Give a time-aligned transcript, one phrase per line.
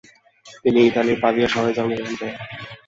[0.63, 2.35] তিনি ইতালির পাভিয়া শহরে জন্মগ্রহণ করেন।